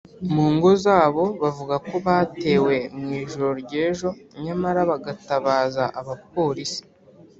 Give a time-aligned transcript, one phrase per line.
[0.33, 4.09] mu ngo zabo bavuga ko batewe mu ijoro ryejo
[4.43, 6.81] nyamara bagatabaza abapolisi